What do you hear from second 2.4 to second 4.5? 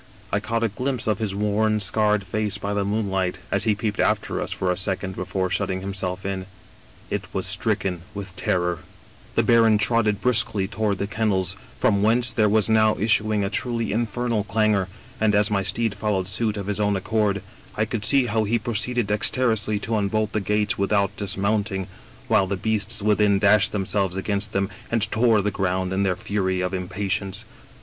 by the moonlight, as he peeped after